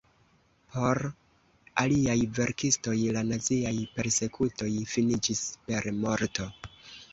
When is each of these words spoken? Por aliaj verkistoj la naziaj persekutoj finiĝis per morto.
Por 0.75 0.99
aliaj 1.81 2.15
verkistoj 2.39 2.95
la 3.19 3.23
naziaj 3.29 3.75
persekutoj 3.99 4.73
finiĝis 4.97 5.45
per 5.71 5.91
morto. 6.03 6.53